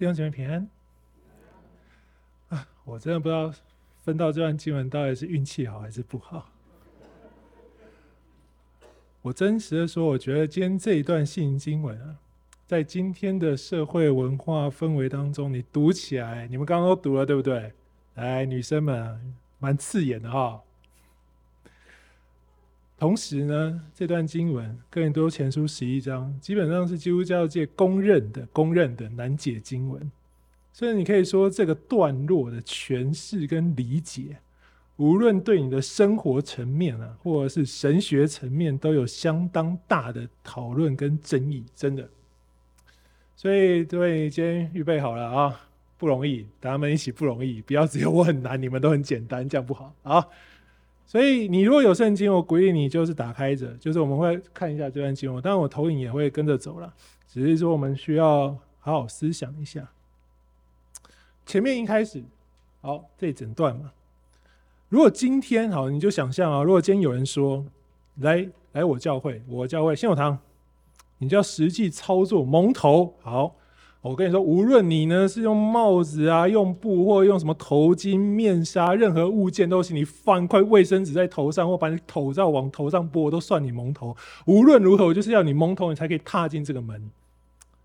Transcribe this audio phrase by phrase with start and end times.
[0.00, 0.66] 弟兄姐妹平安
[2.48, 2.66] 啊！
[2.86, 3.52] 我真的不知道
[4.02, 6.50] 分到这段经文到底是运气好还是不好。
[9.20, 12.16] 我真实的说，我觉得今天这一段信经文啊，
[12.66, 17.70] 在今天的社会文化氛围当中，你读起来，你们刚刚都读了对不对？
[18.14, 20.62] 来，女生们，蛮刺眼的哈。
[23.00, 30.12] 同时呢，这段经文《哥林多前书》十一章，基本上是基督教界公认的、公认的难解经文。
[30.70, 34.36] 所以你可以说，这个段落的诠释跟理解，
[34.98, 42.06] 无论对你的生活层面啊，或者是神学层面，都有相当大的讨论跟争议，真的。
[43.34, 45.58] 所以各位今天预备好了啊，
[45.96, 50.28] 不容易，大家们一起不容易，不要只有我很难，你们都很简单，这样不好啊。
[51.10, 56.94] 所以你如果有圣经，我鼓励你就是打开着，就是我们会看一下这段经文，当然我投影也会跟着走了，
[57.26, 59.90] 只是说我们需要好好思想一下。
[61.44, 62.22] 前面一开始，
[62.80, 63.90] 好，这一整段嘛，
[64.88, 67.66] 如果今天好，你就想象啊，如果今天有人说
[68.18, 70.38] 来来我教会，我教会新友堂，
[71.18, 73.56] 你就要实际操作蒙头，好。
[74.02, 79.94] 我跟你说，无论你呢是用帽子啊、用布或用什么头巾、面纱，任何物件都行。
[79.94, 84.16] 你放一块卫生纸在头上，或把你口罩往头上拨，都算你蒙头。
[84.46, 87.10] 无论如何，我就是要你蒙头，你才可以踏进这个门。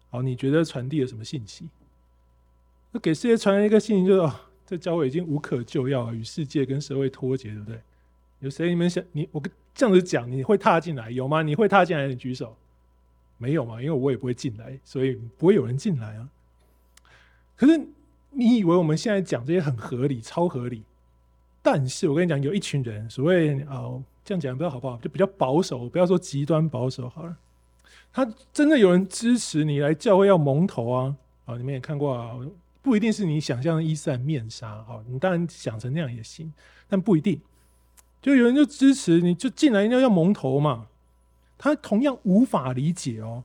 [0.10, 1.68] 好，你觉得传递了什么信息？
[2.94, 4.34] 那给世界传来一个信息，就是哦，
[4.66, 7.80] 这教会已经无可救药，与世界跟社会脱节，对不对？
[8.40, 9.42] 有谁你们想你我
[9.74, 11.42] 这样子讲，你会踏进来有吗？
[11.42, 12.08] 你会踏进来？
[12.08, 12.56] 你举手。
[13.38, 16.30] 没有嘛，因为我也不会进来，所以不会有人进来啊。
[17.56, 17.78] 可是
[18.32, 20.84] 你以为我们现在讲这些很合理、超合理？
[21.62, 27.36] 但是我跟你讲，有一群人，所谓哦，这样讲不知道好不好，就比较保守，不要说极端保守好了。
[28.14, 31.16] 他真的有人支持你来教会要蒙头啊？
[31.46, 32.38] 啊，你们也看过啊，
[32.82, 36.54] 不一定是你想象的伊斯兰面纱啊，你当然想成那样也行，
[36.88, 37.42] 但不一定。
[38.22, 40.88] 就有人就支持你，就进来一定要蒙头嘛。
[41.58, 43.44] 他同样无法理解哦，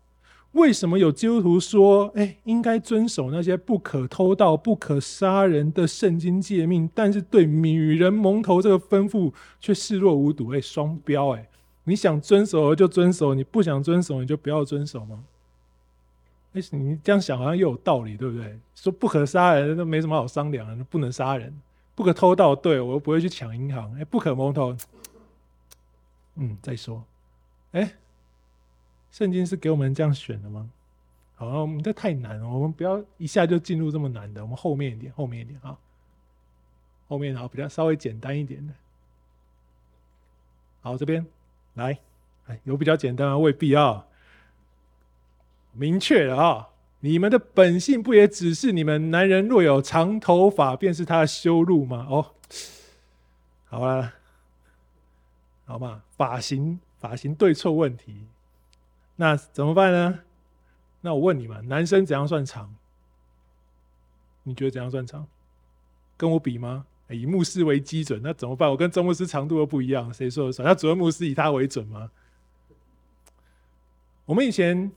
[0.53, 10.50] 为什么有基督徒说，哎、应该遵守那些不可偷盗、不可杀人的圣经诫命，但是对女人蒙头这个吩咐却视若无睹？
[10.53, 11.31] 哎，双标！
[11.31, 11.49] 哎，
[11.84, 15.22] 你想遵守就遵守，你不想遵守你就不要遵守吗？
[16.54, 18.59] 哎，你这样想好像又有道理，对不对？
[18.75, 21.49] 说不可杀人都没什么好商量的，不能杀人；
[21.94, 23.94] 不可偷盗，对我又不会去抢银行。
[23.97, 24.76] 哎，不可蒙头，
[26.34, 27.04] 嗯，再说。
[27.72, 27.92] 哎，
[29.10, 30.70] 圣经是给我们这样选的吗？
[31.36, 35.78] 好，我们这太难了，我们不要一下就进入这么难的，我们后面一点，后面一点啊，
[37.08, 38.75] 后面好，比较稍微简单一点的。
[40.82, 41.25] 好，这边
[41.75, 41.98] 来，
[42.47, 44.06] 哎，有比较简单啊，未必啊，
[45.72, 46.69] 明确了啊，
[47.00, 52.06] 你们的本性不也只是你们男人若有长头发，便是他的羞辱吗？
[52.10, 52.34] 哦，
[53.66, 54.12] 好了，
[55.64, 56.81] 好嘛，发型。
[57.00, 58.27] 发型对错问题，
[59.16, 60.21] 那怎么办呢？
[61.00, 62.75] 那我问你嘛，男生怎样算长？
[64.43, 65.27] 你觉得怎样算长？
[66.19, 66.84] 跟我比吗？
[67.09, 68.71] 以牧师为基准，那怎么办？
[68.71, 70.69] 我跟周牧师长度又不一样，谁说的算？
[70.69, 72.11] 那主任牧师以他为准吗？
[74.27, 74.93] 我们以前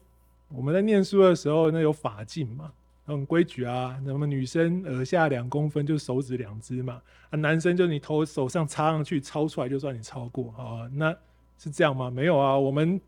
[0.49, 2.73] 我们在念书的时候，那有法镜嘛，
[3.05, 3.97] 那种规矩啊。
[4.03, 11.15] 那么女生耳下两公分就手指两只嘛，啊，男生就你头手上插上去超出来就算你超过啊，那。
[11.57, 12.09] 是这样吗？
[12.09, 12.99] 没有啊，我们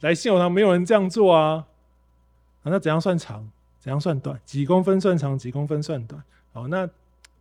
[0.00, 1.66] 来信友堂没有人这样做啊。
[2.62, 3.48] 啊，那怎样算长？
[3.78, 4.40] 怎样算短？
[4.44, 5.38] 几公分算长？
[5.38, 6.22] 几公分算短？
[6.52, 6.88] 好，那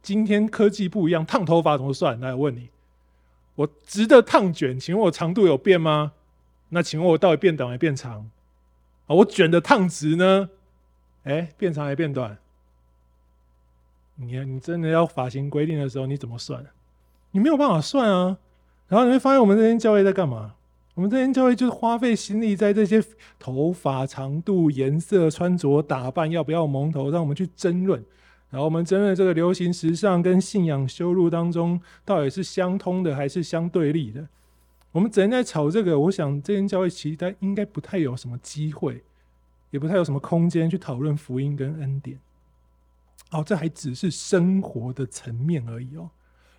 [0.02, 2.20] 今天科技不一样，烫头发怎么算？
[2.20, 2.70] 来，我问你，
[3.56, 6.14] 我直的烫卷，请问我长度有变吗？
[6.70, 8.30] 那请问我到底变短还变长？
[9.08, 10.50] 啊，我卷的烫直呢？
[11.24, 12.38] 哎、变长还变短？
[14.16, 16.66] 你你真的要发型规定的时候，你怎么算？
[17.32, 18.38] 你没有办法算啊。
[18.88, 20.54] 然后你会发现，我们这间教会在干嘛？
[20.96, 23.04] 我们这间教会就是花费心力在这些
[23.38, 28.04] 头发长度、颜色、穿着打扮，要不要蒙头，让我们去争论。
[28.50, 34.28] 然后我们争论这个流行时尚跟信仰修路当中，到底是相通的还是相对立的？
[34.94, 39.04] 我们整天在吵这个，我想这间教会其实它应该不太有什么机会，
[39.70, 42.18] 也不太有什么空间去讨论福音跟恩典。
[43.32, 46.10] 哦，这还只是生活的层面而已哦。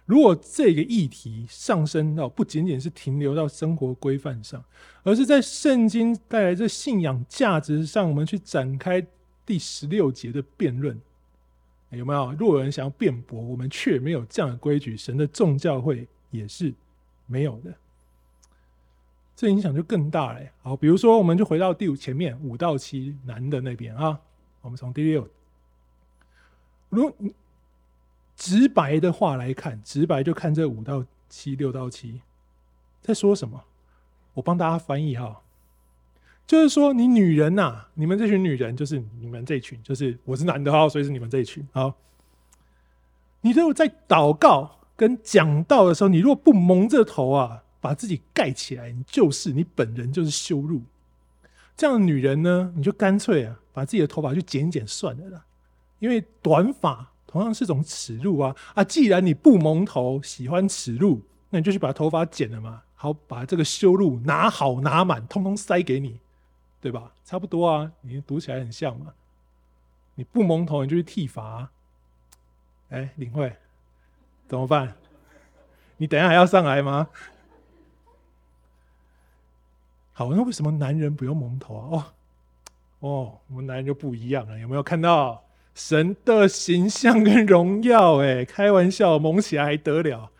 [0.08, 4.64] 如果这个议题上升到不仅仅是停留到生活规范上，
[5.02, 9.06] 而是在圣经带来这信仰价值上，我们去展开
[9.44, 10.98] 第十六节的辩论，
[11.90, 12.32] 有没有？
[12.32, 16.72] 若有人想要辩驳，我们却没有这样的规矩，神的众教会也是
[17.26, 17.74] 没有的，
[19.36, 20.40] 这影响就更大了。
[20.62, 24.18] 好，比如说，我们就回到第五前面五到七男的那边啊，
[24.62, 25.28] 我们从第六
[26.88, 27.14] 如
[28.38, 32.22] 直白的话来看，直白就看这五到七、六到七
[33.02, 33.64] 在说什么。
[34.34, 35.42] 我帮大家翻译哈，
[36.46, 41.66] 就是说你女人呐、啊，你们这群女人就是你们这群，就是我是男的哈，所以是你们这一群。
[41.72, 41.92] 好，
[43.40, 50.82] 你如果在祷告跟讲道的时候，你如果不蒙着头啊，把自己盖起来，你就是你本人就是羞辱。
[51.76, 55.44] 这样的女人呢，你就干脆啊，把自己的头发去剪剪算了啦，
[55.98, 58.82] 因为短发同样是种耻辱啊啊！
[58.82, 61.20] 既然你不蒙头，喜欢耻辱，
[61.50, 62.82] 那你就去把头发剪了嘛。
[62.94, 66.18] 好，把这个羞辱拿好拿满，通通塞给你，
[66.80, 67.12] 对吧？
[67.26, 69.12] 差不多啊，你读起来很像嘛。
[70.14, 71.68] 你不蒙头，你就去剃发。
[72.88, 73.54] 哎，领会
[74.48, 74.96] 怎么办？
[75.98, 77.08] 你等一下还要上来吗？
[80.14, 82.14] 好，那为什么男人不用蒙头啊？
[83.00, 85.44] 哦哦，我们男人就不一样了，有没有看到
[85.78, 88.16] 神的形象跟荣耀？
[88.16, 90.32] 哎，开玩笑，蒙起来还得了？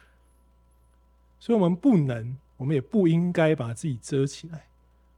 [1.38, 2.36] 所以我们不能。
[2.56, 4.64] 我们也不应该把自己遮起来。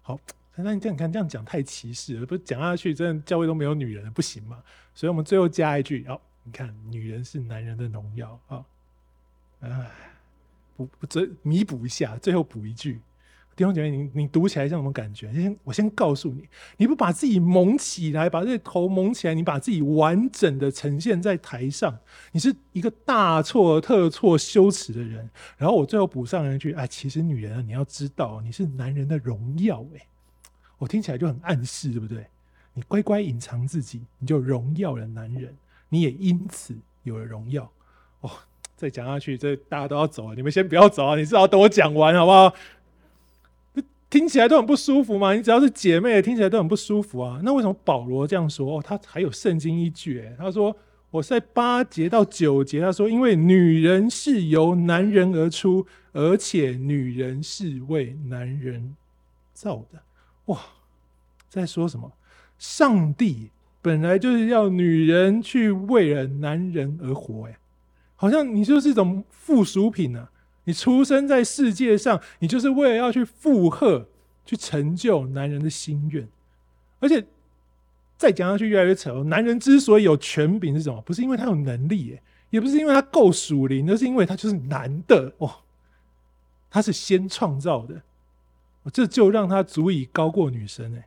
[0.03, 0.21] 好，
[0.57, 4.63] 那你这样看，这样讲太歧视了，不讲下去，真的教会都没有女人了，不行嘛？
[4.95, 8.63] 所以我们最后加一句：哦，你看，女人是男人的荣耀啊！
[9.61, 9.91] 哎，
[10.77, 13.01] 补补这弥补一下，最后补一句。
[13.57, 15.31] 弟兄姐妹，你你读起来像什么感觉？
[15.35, 16.49] 先我先告诉你，
[16.79, 21.99] 你不把自己蒙起来，把这头蒙起来，你把自己完整的呈现在台上，
[22.33, 25.29] 你是一个大错特错、羞耻的人。
[25.59, 29.85] 然后我最后补上一句：哎，其实女人啊，你要知道，你是男人的荣耀。
[29.95, 30.07] 哎，
[30.79, 32.25] 我听起来就很暗示，对不对？
[32.73, 35.55] 你乖乖隐藏自己，你就荣耀了男人，
[35.91, 37.71] 你也因此有了荣耀。
[38.21, 38.31] 哦，
[38.77, 41.17] 再讲下去，这大家都要走了，你们先不要走啊！
[41.17, 42.55] 你至少等我讲完，好不好？
[44.11, 45.35] 听起来都很不舒服嘛？
[45.35, 47.41] 你只要是姐妹，听起来都很不舒服啊。
[47.45, 48.77] 那为什么保罗这样说？
[48.79, 50.19] 哦，他还有圣经依据。
[50.19, 50.77] 诶，他说
[51.13, 58.97] 我在八节到九节，他说因为女人是由男人而出，而且女人是为男人
[59.55, 60.01] 造的。
[60.47, 60.59] 哇，
[61.49, 62.13] 在说什么？
[62.59, 67.45] 上帝本来就是要女人去为了男人而活。
[67.47, 67.55] 诶，
[68.17, 70.29] 好像你就是一种附属品啊。
[70.65, 74.07] 你出生在世界上，你就是为了要去附和、
[74.45, 76.29] 去成就男人的心愿。
[77.01, 77.27] 而且
[78.19, 79.25] 再讲下去越来越扯哦。
[79.25, 81.01] 男人之所以有权柄是什么？
[81.03, 82.19] 不是因为他有能力，
[82.51, 85.51] 也不是因为他够属灵，而是因为他就是男的哦。
[86.71, 88.03] 他是先创造的，
[88.93, 91.07] 这就让他足以高过女生哎。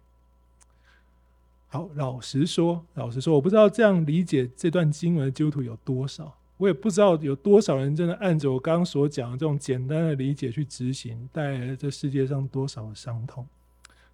[1.69, 6.35] 好，老实说，老实说，我不知道这样理解这段经文的基督徒有多少。
[6.57, 13.45] 我也不知道有多少人真的按着我刚刚所讲的这种简单的理解去执行，带来了这世界上多少的伤痛。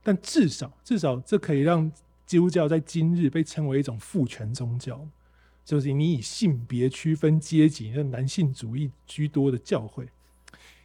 [0.01, 1.91] 但至少，至少这可以让
[2.25, 5.06] 基督教在今日被称为一种父权宗教，
[5.65, 10.07] 就是你以性别区分阶级，那男性主义居多的教会，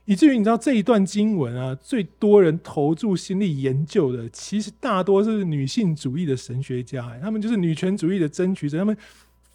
[0.04, 8.94] 以至于你知道这一段经文啊，最多人投注心力研究的，其实大多是女性主义的神学家，他们就是女权主义的争取者，他们。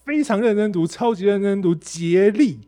[0.04, 2.60] 非常认真读，超级认真读，竭力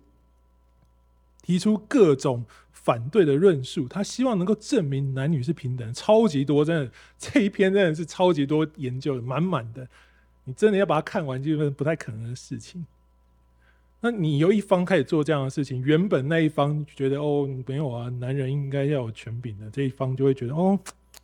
[1.41, 3.87] 提出各种反对的论述。
[3.87, 9.87] 他希望能够证明男女是平等，超级多，真的这一篇真的是超级多研究的，满满的。
[10.43, 12.85] 你真的要把它看完，基本不太可能的事情。
[14.01, 20.79] 那你由一方开始做这样的事情，原本那一方觉得哦，没有啊，男人应该要有权柄的，这一方就会觉得哦。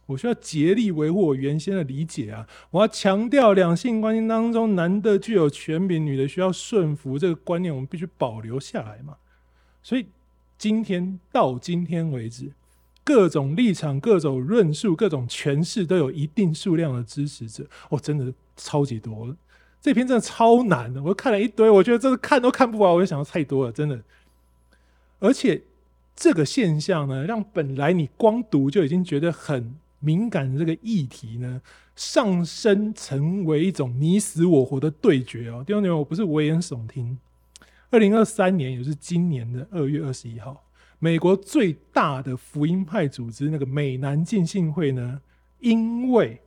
[0.07, 2.47] 我需要竭力维护我原先的理解啊！
[2.71, 9.17] 我要强调两性关系当中，男的具有权柄，女的需要顺服这个观念，我们必须保留下来嘛。
[9.83, 10.07] 所以
[10.57, 12.53] 今天到今天为止，
[13.03, 17.65] 各种立场、各种论述、各种诠释都有一定数量的支持者。
[17.89, 19.35] 哦，真的超级多，
[19.81, 21.03] 这篇真的超难的。
[21.03, 24.01] 我看了一堆，我觉得真的看都看不完，我就想到太多了，真的。
[25.19, 25.63] 而且
[26.15, 29.75] 这个现象呢，让本来你光读就已经觉得很。
[29.99, 31.61] 敏感的这个议题呢，
[31.95, 35.63] 上升成为一种你死我活的对决哦。
[35.65, 37.17] 第二点，我不是危言耸听。
[37.89, 40.63] 二零二三年，也就是今年的二月二十一号，
[40.99, 45.21] 美国最大的福音派组织那个美南浸信会呢，
[45.59, 46.41] 因为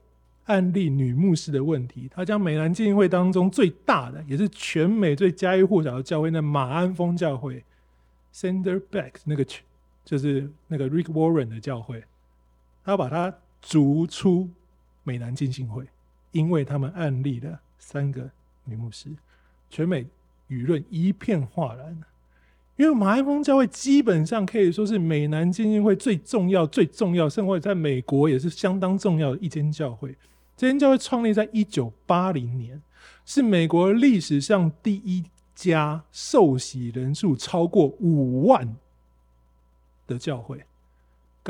[0.44, 7.64] 案例女牧师的问题，他将美南浸信会当中最大的，也是全美最家喻户晓的教会，那马鞍峰教会
[8.32, 9.44] s e n d e r b a c k 那个
[10.04, 12.04] 就是那个 Rick Warren 的教会。
[12.84, 14.48] 他把他逐出
[15.02, 15.84] 美南浸信会，
[16.32, 18.30] 因为他们案例了三个
[18.64, 19.08] 女牧师，
[19.68, 20.06] 全美
[20.48, 22.02] 舆论一片哗然。
[22.76, 30.16] 因为马鞍峰教会基本上可以说是美南浸信会最重要、最重要，甚至在美国也是相当重要的一间教会。
[30.56, 32.80] 这间教会创立在一九八零年，
[33.26, 38.74] 是美国历史上第一家受洗人数超过五万
[40.06, 40.64] 的教会。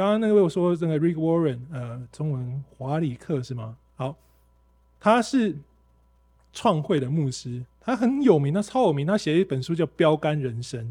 [0.01, 3.77] 刚刚那个我说这个 Rick Warren，呃，中文华里克是吗？
[3.97, 4.17] 好，
[4.99, 5.55] 他是
[6.55, 10.83] 创会的牧师，他很有名，他超有名，他写了一本书叫《标杆人生》。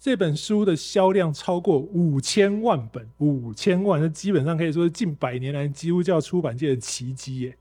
[0.00, 7.58] 这本书的销量超过五千万本，五千万，那基本上可以说是近百年来基督教出版界的奇迹耶。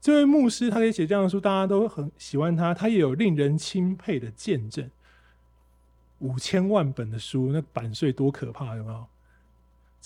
[0.00, 4.90] 这位牧师他可以写这样的书，大家都很喜欢他，他也有令人钦佩的见证。
[6.20, 9.06] 五千万本的书，那版税多可怕，有没有？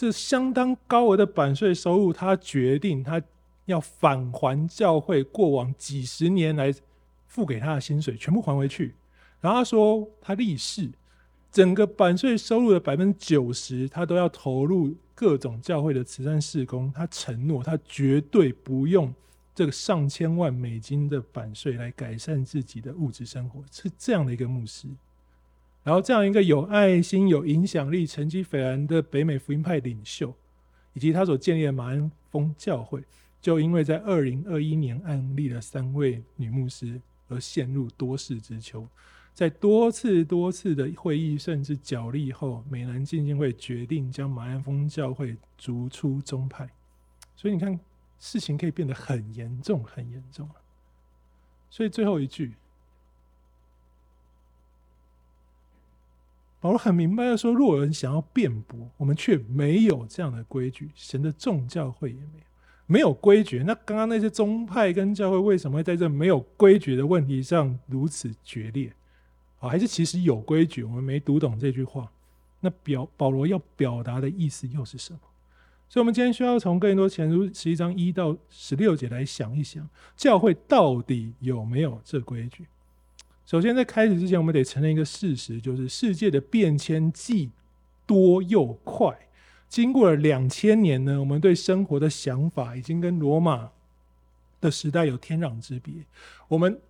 [0.01, 3.23] 这相当高额的版税收入，他决定他
[3.67, 6.75] 要返还教会过往几十年来
[7.27, 8.95] 付给他的薪水，全部还回去。
[9.43, 10.91] 然后他说，他立誓。
[11.53, 16.91] 整个版税收入的百分之九十，他都要投入各种教会的慈善事工。
[16.95, 19.15] 他承诺，他绝对不用
[19.55, 24.89] 这个上千万美金的版税来改善自己的物质生活，是这样的一个牧师。
[25.83, 30.35] 然后，这样一个有爱心、有影响力、成绩斐然的北美福音派领袖，
[30.93, 33.03] 以及他所建立的马鞍峰教会，
[33.41, 38.87] 就因为在二零二一年案例了三位女牧师，而陷入多事之秋。
[39.33, 46.69] 在多次多次的会议甚至角力后，美南浸信会决定将马鞍峰教会逐出宗派。
[47.35, 47.81] 所以你看，
[48.19, 50.47] 事情可以变得很严重，很严重。
[51.71, 52.53] 所以最后一句，
[56.61, 62.45] 保罗很明白的说：若有人想要辩驳，我们却没有这样的规矩，神的众教会也没有，
[62.87, 63.65] 没有规矩。
[63.67, 68.93] 那刚刚那些宗派跟教会为什么会在这没有规矩的问题上如此决裂？
[69.59, 72.11] 啊，还是其实有规矩，我们没读懂这句话。
[72.61, 75.21] 那表保罗要表达的意思又是什么？
[75.89, 82.67] 所以，我们今天需要从更多前书十一章一到十六节来想一想，教会到底有没有这规矩？
[83.51, 87.51] 首先，在开始之前，我们得承认一个事实，就是世界的变迁既
[88.07, 89.27] 多又快。
[89.69, 93.73] 经过了两千年呢，我们对生活的想法已经跟罗马
[94.61, 95.93] 的时代有天壤之别。
[96.47, 96.81] 我们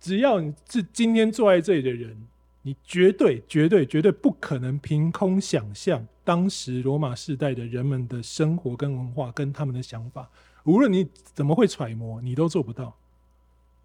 [0.00, 2.16] 只要你是今天坐在这里的人，
[2.62, 10.30] 你绝对、绝对、绝对不可能凭空想象当时罗马时代的人们的生活跟文化跟他们的想法。
[10.64, 12.96] 无论你怎么会揣摩，你都做不到。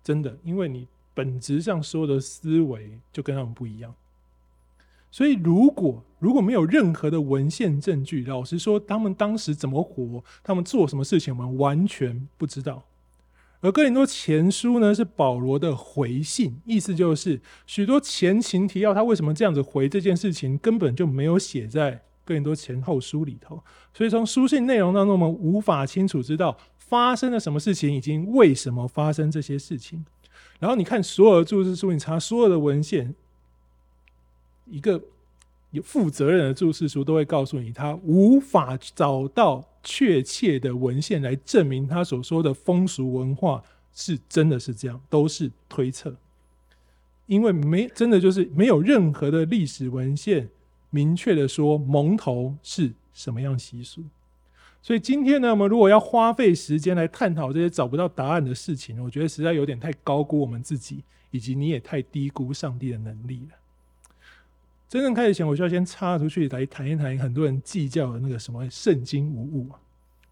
[0.02, 3.94] 真的，因为你本质上说的思维就跟他们不一样。
[5.14, 12.84] 所以，如果如果没有任何的文献证据，老实说，他们当时怎么活，他们做什么事情，我们完全不知道。
[13.60, 23.62] 而哥林多前书呢，是保罗的回信，意思就是许多前情提要，他为什么这样子回这件事情，根本就没有写在哥林多前后书里头。
[23.94, 30.06] 所以从书信内容当中，我们无法清楚知道发生了什么事情，以及为什么发生这些事情。
[30.62, 33.14] 然后你看所有的注释书，你查所有的文献，
[34.68, 35.02] 一个
[35.72, 39.68] 有负责任的注释书都会告诉你，他无法找到。
[39.84, 43.64] 确切的文献来证明他所说的风俗文化
[43.96, 46.16] 是真的是这样，都是推测，
[47.26, 50.48] 因为没真的就是没有任何的历史文献
[50.92, 54.04] 明确的说蒙头是什么样习俗，
[54.82, 63.58] 所以今天呢，我们如果要花费时间来探讨这些找不到答案的事情，我觉得实在有点太高估我们自己，以及你也太低估上帝的能力了。
[64.90, 69.70] 真正开始前，我需要先插出去来谈一谈很多人计较的那个什么圣经无误！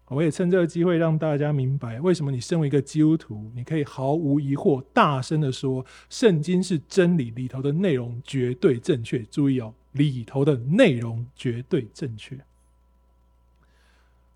[0.08, 9.20] 我也趁这个机会让大家明白，为什么你身为一个基督徒，你可以毫无疑惑、大声的说，圣经是真理，里头的内容绝对正确。
[9.30, 12.36] 注意哦，里头的内容绝对正确。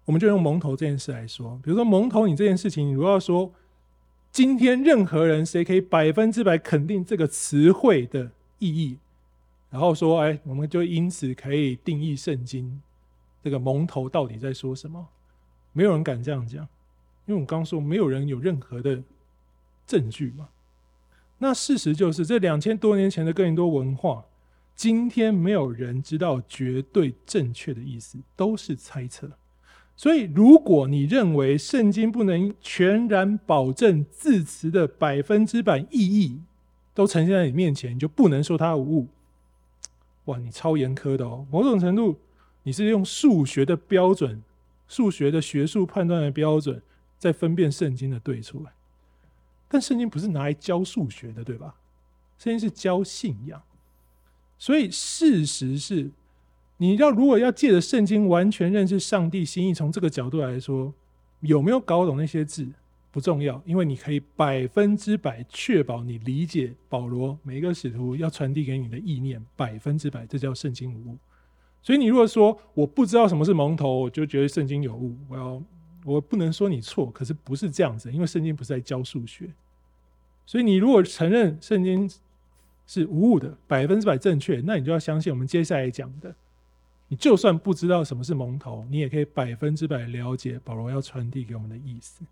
[0.05, 3.53] 我们就用蒙头这件事来说，比如说蒙头，你这件事情，你如果要说
[4.31, 8.99] 今天任何人谁可以百分之百肯定这个词汇的意义？
[9.71, 12.81] 然后说，哎，我们就因此可以定义圣经
[13.43, 15.09] 这个蒙头到底在说什么？
[15.73, 16.63] 没有人敢这样讲，
[17.27, 19.03] 因为我们刚说没有人有任何的
[19.87, 20.49] 证据嘛。
[21.39, 24.25] 那事实就是，这两千多年前的哥林多文化，
[24.77, 29.31] 今天没有人知道绝对正确的意思，都是猜测。
[29.97, 36.41] 所以，如果你认为圣经不能全然保证字词的百分之百意义
[36.93, 39.09] 都呈现在你面前，你就不能说它无误。
[40.25, 41.47] 哇，你超严苛的哦！
[41.51, 42.19] 某种程度，
[42.65, 44.43] 你是用数学的标准、
[44.89, 46.83] 数学的学术判断的标准，
[47.19, 48.61] 在分辨圣经的对错。
[49.69, 51.77] 但圣经不是拿来教数学的，对吧？
[52.39, 53.63] 圣经是教信仰。
[54.59, 56.11] 所以事实是，
[56.79, 60.93] 你要如果要借着圣经完全认识上帝心意，从这个角度来说，
[61.41, 62.67] 有没有搞懂那些字，
[63.13, 71.17] 不重要，因为你可以百分之百确保你理解保罗每一个使徒要传递给你的意念，百分之百，这叫圣经无误。
[71.81, 75.63] 所以你如果说我不知道什么是蒙头，我就觉得圣经有误，我要
[76.05, 79.49] 我不能说你错，可是不是这样子，因为圣经不是在教数学。
[80.45, 82.11] 所以你如果承认圣经
[82.87, 86.35] 是无误的，百分之百正确，那你就要相信我们接下来讲的。
[87.09, 92.23] 你就算不知道什么是蒙头，你也可以百分之百了解保罗要传递给我们的意思。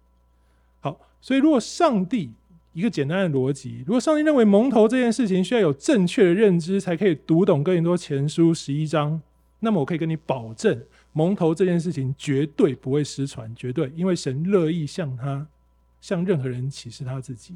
[0.80, 2.30] 好，所以如果上帝
[2.72, 9.20] 一个简单的逻辑，如果上帝认为蒙头这件事情需要有正确的认知才可以读懂哥林多前书十一章，
[9.60, 15.46] 那么我可以跟你保证，蒙头这件事情绝对不会失传，绝对，因为神乐意向他
[16.00, 17.54] 向任何人启示他自己。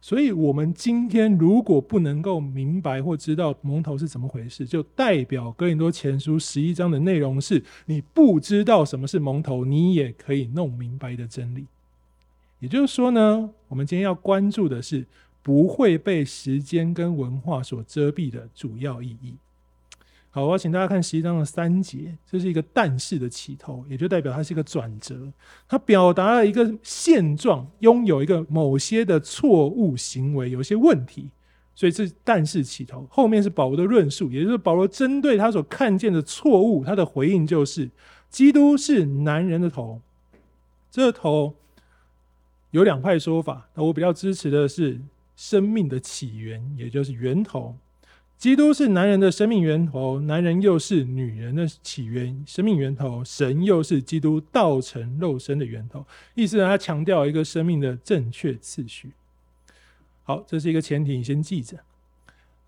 [0.00, 11.66] 所以，我们今天如果不能够明白或知道蒙头是怎么回事，就代表哥林多前书十一章的内容是你不知道什么是蒙头，你也可以弄明白的真理。
[12.60, 15.04] 也就是说呢，我们今天要关注的是
[15.42, 19.34] 不会被时间跟文化所遮蔽的主要意义。
[20.30, 25.32] 好，我要请大家看十一章的三节，这是一个但是的起头，也就代表它是一个转折，
[25.66, 31.30] 它表达了一个现状，拥有一个某些的错误行为，有一些问题，
[31.74, 37.88] 所以这但是起头，后面是保罗的论述，也就是保罗针对他所看见的错误，他的回应就是：
[38.28, 40.02] 基督是男人的头，
[40.90, 41.54] 这头
[42.72, 45.00] 有两派说法，那我比较支持的是
[45.36, 47.74] 生命的起源，也就是源头。
[48.38, 53.20] 基督是男人的生命源头，男人又是女人的起源，生命源头。
[53.24, 56.06] 神又是基督道成肉身的源头。
[56.36, 59.10] 意思呢，他强调一个生命的正确次序。
[60.22, 61.78] 好，这是一个前提，你先记着。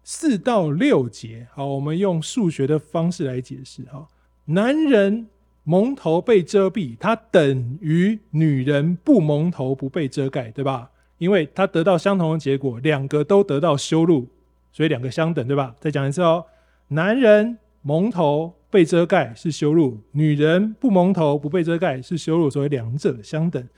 [0.03, 3.85] 四到六节，好，我们用数学的方式来解释。
[3.85, 4.09] 哈，
[4.47, 5.29] 男人
[5.63, 10.91] 蒙头被遮蔽，它等于女人不蒙头不被遮盖，对吧？
[11.19, 14.27] 因为他得到相同的结果，两个都得到修路。
[14.73, 15.75] 所以两个相等，对吧？
[15.81, 16.45] 再讲一次哦，
[16.89, 23.69] 男人蒙头被遮盖是羞辱，女人不蒙头不被遮盖是羞辱，所以两者相等，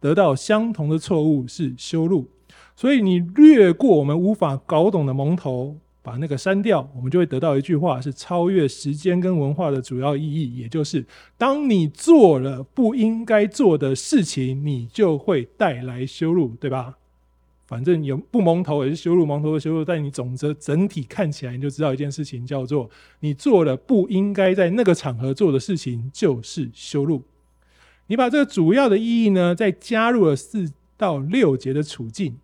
[0.00, 2.28] 得到相同的错误是羞辱。
[2.76, 11.06] 所以你略过我们无法搞懂的蒙头，把那个删掉，我们就会得到一句话，是超越时间跟文化的主要意义，也就是
[11.38, 16.98] 当你做了不应该做的事情，你就会带来羞辱，对吧？
[17.74, 19.84] 反正有不蒙头也是羞辱，蒙头的羞辱。
[19.84, 27.20] 但你总之整体看起来，你就知道一件事情，叫做你做了不应该在那个场合做的事情，就是羞辱。
[28.06, 32.38] 你把这个主要的意义呢，再加入了四到六节的处境，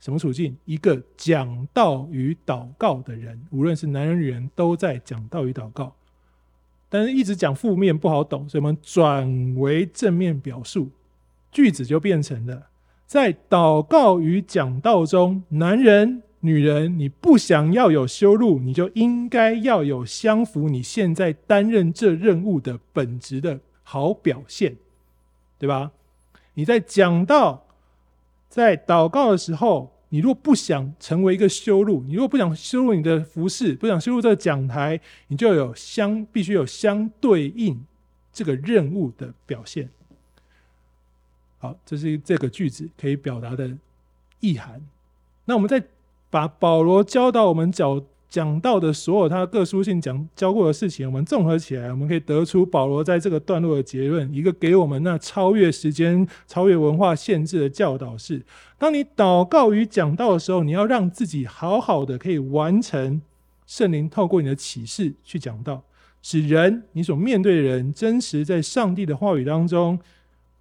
[0.00, 0.56] 什么处境？
[0.64, 5.94] 一个讲道与祷告的人，无论是男人女人，都在讲道与祷告。
[6.88, 10.90] 但是一直讲负面不好懂，所以我们转为正面表述，
[11.52, 12.66] 句子就变成了。
[13.06, 24.76] 在祷告与讲道中，男人、女人，你不想要有羞辱，你就应该要有相符你现在担任这任务的本质的好表现，
[25.58, 25.92] 对吧？
[26.54, 27.66] 你在讲道、
[28.48, 37.84] 在祷告的时候，你如果不想成为一个羞辱，你如果不想羞辱你的服饰，不想羞辱这个讲台，你就有相必须有相对应
[38.32, 39.88] 这个任务的表现。
[41.64, 43.74] 好，这是这个句子可以表达的
[44.40, 44.78] 意涵。
[45.46, 45.82] 那我们再
[46.28, 58.42] 把保罗教导我们讲讲到的所有他各书信讲教过的事情，我们综合起来，我们可以得出保罗在这个段落的结论：一个给我们那超越时间、超越文化限制的教导是：
[58.76, 63.22] 当你祷告与讲道的时候，你要让自己好好的可以完成
[63.64, 65.82] 圣灵透过你的启示去讲道，
[66.20, 69.98] 使人你所面对的人真实在上帝的话语当中。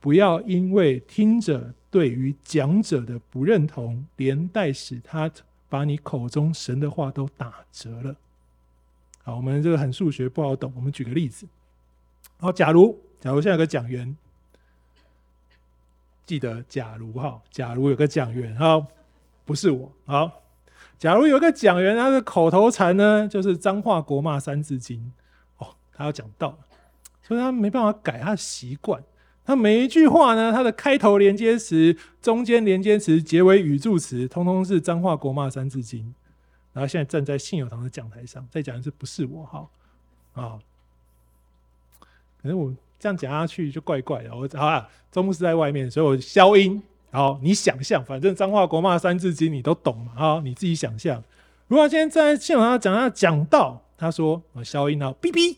[0.03, 5.31] 不要因为听者对于讲者的不认同，连带使他
[5.69, 8.13] 把你口中神的话都打折了。
[9.23, 11.47] 好，我们这个很数学不好懂，我们举个例子。
[12.37, 14.13] 好，假如假如现在有个讲员，
[16.25, 18.85] 记得假如哈，假如有个讲员哈，
[19.45, 19.89] 不是我。
[20.03, 20.41] 好，
[20.99, 25.13] 假如有个讲员，他的口头禅呢，就是脏话国骂三字经。
[25.59, 26.59] 哦，他要讲道，
[27.21, 29.01] 所以他没办法改他的习惯。
[29.45, 36.13] 他每一句话呢，他的开头连接词、中间连接词、结尾语助词，通通是脏话国骂三字经。
[36.71, 39.67] 然后现在站在信友堂的讲台上，再讲一次，不是我哈
[40.33, 40.57] 啊。
[42.41, 44.35] 可是我这样讲下去就怪怪的。
[44.35, 46.81] 我好啊，周牧师在外面，所以我消音。
[47.11, 50.13] 好，你想象，反正脏话国骂三字经你都懂嘛？
[50.15, 51.23] 好，你自己想象。
[51.67, 55.57] 如果今天站在信友堂讲他讲到，他说我消音了，哔哔。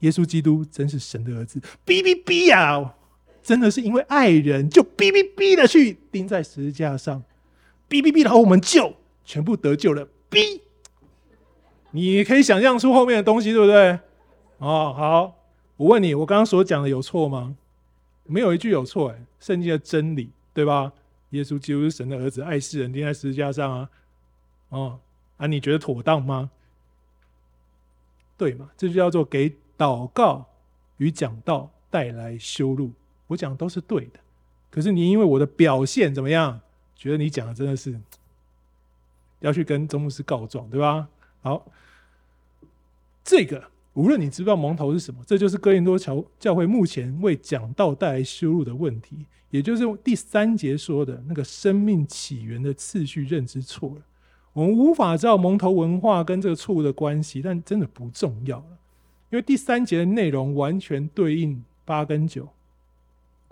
[0.00, 2.94] 耶稣基督真是神的儿子，哔哔哔呀！
[3.42, 7.22] 真的是因为爱人，就哔哔哔的去钉在十字架上，
[7.88, 10.06] 哔哔哔，然后我们就全部得救了。
[10.30, 10.60] 哔，
[11.92, 13.98] 你可以想象出后面的东西，对不对？
[14.58, 15.36] 哦，好，
[15.76, 17.56] 我问你，我刚刚所讲的有错吗？
[18.24, 20.92] 没有一句有错，哎，圣经的真理，对吧？
[21.30, 23.90] 耶稣基督是神的儿子，爱世人，钉在十字架上啊，
[24.68, 25.00] 哦，
[25.38, 26.50] 啊，你觉得妥当吗？
[28.36, 28.68] 对嘛？
[28.76, 30.44] 这就叫做给祷告
[30.96, 32.90] 与讲道带来修路。
[33.28, 34.18] 我讲都是对的，
[34.70, 36.60] 可是你因为我的表现怎么样，
[36.96, 37.98] 觉得你讲的真的是
[39.40, 41.08] 要去跟宗牧师告状，对吧？
[41.42, 41.64] 好，
[43.22, 54.02] 这个无论你知不知道蒙头是什么，这就是哥林多教教会目前为讲道带来修路的问题，也就是第三节说的那个生命起源的次序认知错了。
[54.54, 58.78] 我们无法知道蒙头文化跟这个错误的关系，但真的不重要了，
[59.30, 62.48] 因为第三节的内容完全对应八跟九。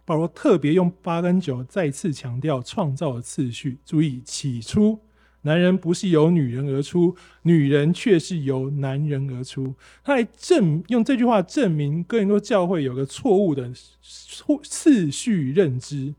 [0.05, 3.79] 保罗特别用八跟九再次强调创造的次序。
[3.85, 5.01] 注意，起初
[5.43, 9.75] 男人不是由女人而出，女人却是由男人而出。
[10.03, 16.15] 他来证用这句话证明哥林多教会有个错误的错次序认知，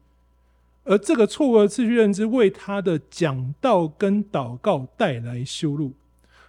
[0.84, 5.94] 而这个错误的次序认知为他的讲道跟祷告带来羞辱。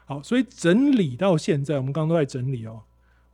[0.05, 2.83] 好，所以整理到现在，我们刚刚都在整理哦。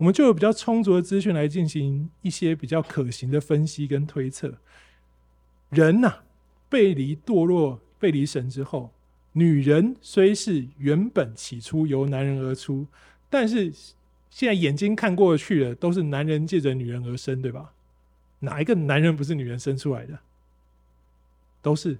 [0.04, 4.58] 我们就有比较充足的资讯来进行一些比较可行的分析跟推测。
[5.70, 6.16] 人呐、
[6.68, 8.92] 背离堕落、背离神之后，
[9.32, 12.86] 女人虽是原本起初由男人而出，
[13.30, 13.72] 但是
[14.28, 17.72] 现在眼睛看过去的，都是男人借着女人而生，对吧？
[18.40, 20.18] 哪一个男人不是女人生出来的？
[21.62, 21.96] 都是。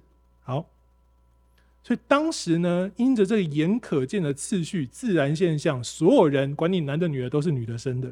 [1.87, 8.11] 所以当时呢，因着这个眼可见的次序、自然现象，所有人管你男的女的都是女的生的，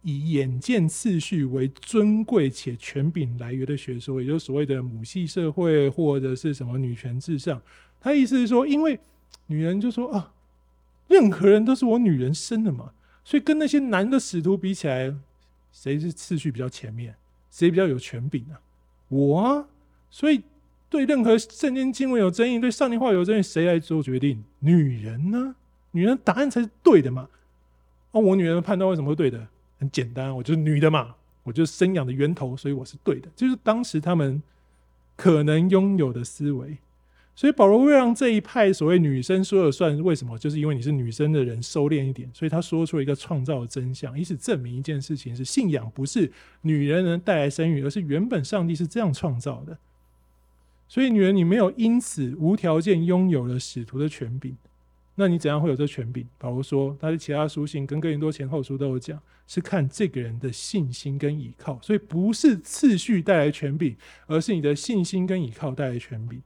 [0.00, 7.60] 以眼见次序为尊贵且权柄来源的学说，也就是所谓的母系社会或者是什么女权至上。
[8.00, 8.98] 他意思是说，因为
[9.48, 10.32] 女人就说啊，
[11.08, 15.14] 任何人都是我女人生的嘛，所以跟那些男的使徒比起来，
[15.70, 17.14] 谁是次序比较前面，
[17.50, 18.62] 谁比较有权柄啊？
[19.08, 19.68] 我啊，
[20.08, 20.42] 所以。
[20.88, 24.44] 对任何圣经经文有争议，对上帝话有争议，谁来做决定？
[24.60, 25.56] 女人呢？
[25.92, 27.28] 女人答案才是对的嘛？
[28.12, 29.48] 哦，我女人的判断为什么会对的？
[29.78, 33.28] 很简单，我就是女的嘛，我就是生养的源头，所以我是对的。
[33.34, 34.42] 就是当时他们
[35.16, 36.78] 可能拥有的思维。
[37.34, 40.38] 所以保罗会让这一派所谓女生说了算，为什么？
[40.38, 49.76] 就是因为你是女生的人收敛一点，所以他说出了一个创造的真相，以此证明一件事情：是信仰不是女人能带来生育，而是原本上帝是这样创造的。
[50.88, 54.56] 所以，女人，你没有因此无条件拥有了使徒的权柄，
[55.16, 56.26] 那你怎样会有这权柄？
[56.38, 61.80] 保罗说，他的其他书信跟哥林多前后书都有讲，是看这个人的信心跟倚靠。
[61.82, 63.96] 所以，不是次序带来权柄，
[64.26, 66.40] 而是你的信心跟倚靠带来权柄。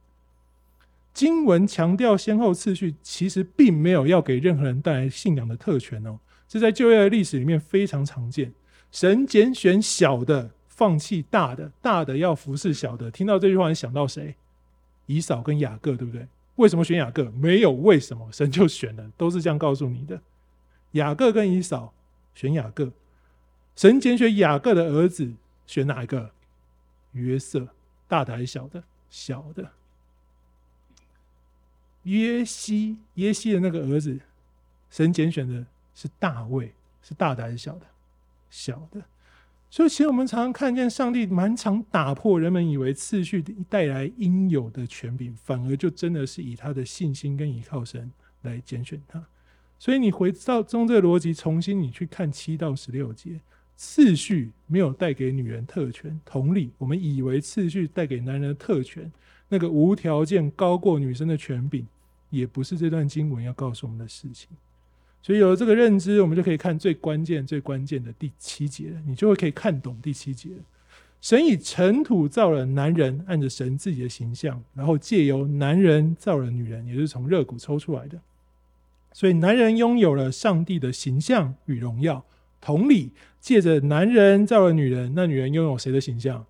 [1.13, 6.17] 经文强调先后次序，其实并没有要给任何人带来信仰的特权哦。
[6.47, 8.53] 这在旧约的历史里面非常常见。
[8.91, 10.51] 神拣选小的。
[10.81, 13.11] 放弃大的，大的要服侍小的。
[13.11, 14.33] 听到这句话，你想到谁？
[15.05, 16.27] 以扫跟雅各，对不对？
[16.55, 17.29] 为什么选雅各？
[17.29, 20.19] 没有为什么，神就选了，都是这样告诉你的。
[20.93, 21.93] 雅各跟以扫
[22.33, 22.91] 选雅各，
[23.75, 25.31] 神拣选雅各的儿子，
[25.67, 26.31] 选哪一个？
[27.11, 27.67] 约瑟，
[28.07, 28.83] 大的还是小的？
[29.07, 29.73] 小的。
[32.01, 34.19] 约西，约西的那个儿子，
[34.89, 35.63] 神拣选的
[35.93, 37.85] 是大卫，是大的还是小的？
[38.49, 38.99] 小的。
[39.73, 49.25] 所以，其实我们常常看见上帝蛮常打破人们以为次序带来应有的权柄，反而就真的是以他的信心跟倚靠神来拣选他。
[49.79, 53.39] 所以，你回到中这个逻辑，重新你去看七到十六节，
[53.77, 56.19] 次序没有带给女人特权。
[56.25, 59.09] 同理，我们以为次序带给男人的特权，
[59.47, 61.87] 那个无条件高过女生的权柄，
[62.29, 64.49] 也不是这段经文要告诉我们的事情。
[65.21, 70.49] 所以有了这个认知，我们就可以看最关键、最关键的第七节，你就会可以看懂第七节。
[71.21, 78.19] 神以尘土造了男人，按着神自己的形象，然后借由男人造了女人，也是从肋骨抽出来的。
[79.13, 82.25] 所以男人拥有了上帝的形象与荣耀。
[82.59, 86.45] 同理，借着男人造了女人，那女人拥有谁的形象？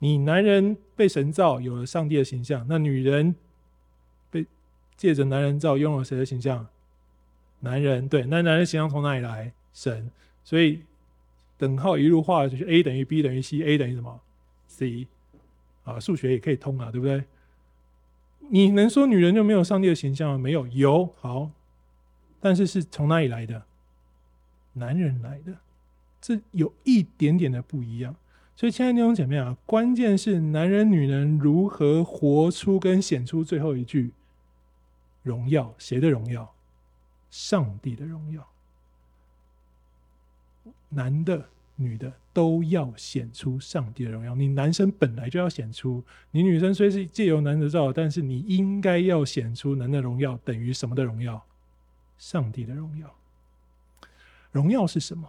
[0.00, 3.36] 你男人被神造，有了上帝的形象，那女人
[5.02, 6.64] 借着男人造，拥有谁的形象？
[7.58, 9.52] 男人对，那男人形象从哪里来？
[9.74, 10.08] 神，
[10.44, 10.84] 所以
[11.58, 14.20] 等号一路画就是 A 等于 B 等于 C，A 等于什么
[14.68, 15.08] ？C，
[15.82, 17.24] 啊，数学也可以通啊，对不对？
[18.50, 20.38] 你能说女人就没有上帝的形象吗？
[20.38, 21.50] 没有，有，好，
[22.38, 23.64] 但是是从哪里来的？
[24.74, 25.56] 男人来的，
[26.20, 28.14] 这有一点点的不一样。
[28.54, 34.12] 所以，亲爱的弟兄姐妹啊，关键是男人、女人如何活出跟显出最后一句
[35.22, 36.52] 荣耀，谁的荣耀？
[37.30, 38.46] 上帝的荣耀。
[40.90, 44.34] 男的、女的都要显出上帝的荣耀。
[44.34, 51.42] 你男生本来就要显出，你女生虽是借由男的造，但是你应该要显出男的荣耀等于什么的荣耀？
[52.18, 53.14] 上帝的荣耀。
[54.50, 55.28] 荣耀是什么？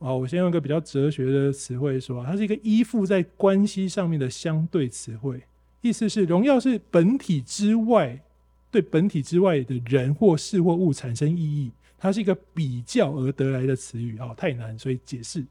[0.00, 5.42] 啊，我先用一个比较哲学的词汇说，它是一个依附在关系上面的相对词汇。
[5.80, 8.22] 意思是，荣耀是本体之外，
[8.70, 11.70] 对本体之外的人或事或物产生意义。
[12.02, 15.44] 它是一个比较而得来的词语，哦，太难，所以解释。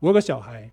[0.00, 0.68] 我有个小孩，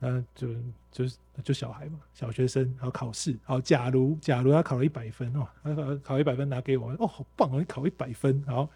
[0.00, 0.46] 嗯，就
[0.92, 8.68] 就是就小孩嘛，小学生，然后考试，好，假如假如他考了一百分哦，他考考一百分拿给我，哦，好棒哦，你考一百分，好，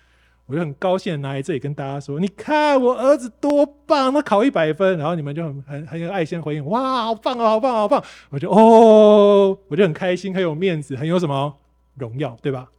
[0.46, 11.56] 我就很高兴的拿来这里跟大家说，你看我儿子多棒，他考一百分，然后你们就很很很有爱心回应，哇，好棒哦，好棒，好棒，我就哦，我就很开心，很有面子，很有什么
[12.00, 12.72] 荣耀，对吧？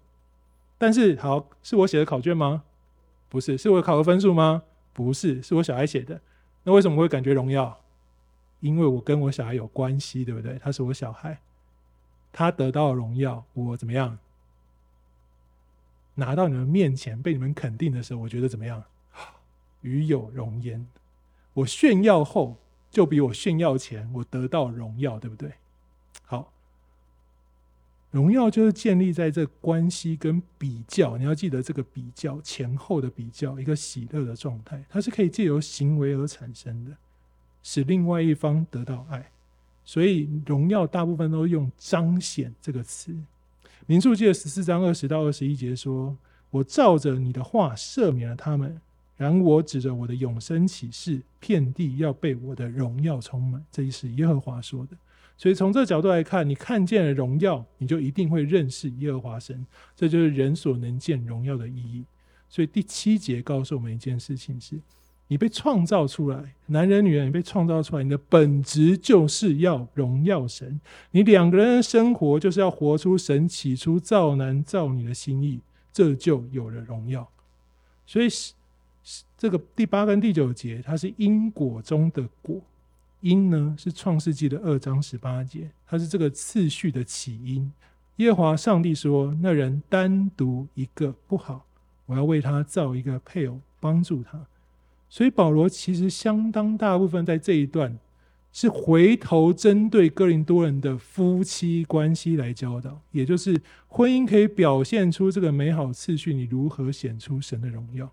[0.77, 2.63] 但是好，是我写的考卷吗？
[3.29, 4.63] 不是，是我考的分数吗？
[4.91, 6.19] 不是，是我小孩写的。
[6.63, 7.79] 那为什么会感觉荣耀？
[8.59, 10.57] 因为我跟我小孩有关系，对不对？
[10.59, 11.39] 他是我小孩，
[12.33, 14.17] 他得到了荣耀，我怎么样？
[16.15, 18.83] 拿到你们面前被你们肯定的时候，我觉得怎么样？
[19.81, 20.85] 与有荣焉。
[21.53, 22.57] 我炫耀后，
[22.89, 25.53] 就比我炫耀前，我得到荣耀，对不对？
[26.25, 26.51] 好。
[28.11, 36.91] 荣耀就是建立在这关系跟比较，你要记得这个比较前后的比较，一个喜乐的状态，它是可以借由行为而产生的，
[37.63, 39.31] 使另外一方得到爱。
[39.83, 43.15] 所以荣耀大部分都用彰显这个词。
[43.87, 46.15] 民数记的十四章二十到二十一节说
[46.51, 48.79] ：“我照着你的话赦免了他们，
[49.17, 54.97] 然我指着我的永生起誓，遍地要被我的荣耀充满。”这是耶和华说的。
[55.41, 59.65] 所以从这角度来看，你看见了荣耀，你就一定会认识耶和华神。
[59.95, 62.05] 这就是人所能见荣耀的意义。
[62.47, 64.79] 所以第七节告诉我们一件事情是：
[65.29, 70.79] 你被创造出来，男人、女人，你被创造出来，你的本质就是要荣耀神。
[71.09, 75.59] 你两个人的生活就是要活出神起初造男造女的心意，
[75.91, 77.27] 这就有了荣耀。
[78.05, 78.53] 所以是
[79.35, 82.61] 这个第八跟第九节，它是因果中的果。
[83.21, 87.71] 因呢是创世纪的二章十八节，它是这个次序的起因。
[88.17, 91.65] 耶和华上帝说：“那人单独一个不好，
[92.05, 94.45] 我要为他造一个配偶帮助他。”
[95.09, 97.97] 所以保罗其实相当大部分在这一段
[98.53, 108.11] 是回头针对哥林多人的夫妻关系来教导，也就是婚姻可以表现出这个美好次序，你如何显出神的荣耀。